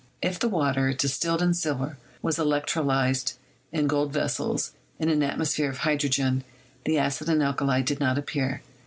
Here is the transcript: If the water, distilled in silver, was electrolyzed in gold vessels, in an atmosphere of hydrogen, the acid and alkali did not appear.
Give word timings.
If 0.19 0.39
the 0.39 0.49
water, 0.49 0.93
distilled 0.93 1.43
in 1.43 1.53
silver, 1.53 1.95
was 2.23 2.37
electrolyzed 2.39 3.35
in 3.71 3.85
gold 3.85 4.11
vessels, 4.11 4.71
in 4.97 5.09
an 5.09 5.21
atmosphere 5.21 5.69
of 5.69 5.77
hydrogen, 5.77 6.43
the 6.85 6.97
acid 6.97 7.29
and 7.29 7.43
alkali 7.43 7.83
did 7.83 7.99
not 7.99 8.17
appear. 8.17 8.63